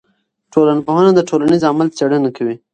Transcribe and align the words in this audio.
ټولنپوهنه 0.53 1.11
د 1.15 1.19
ټولنیز 1.29 1.61
عمل 1.69 1.87
څېړنه 1.97 2.29
کوي. 2.37 2.55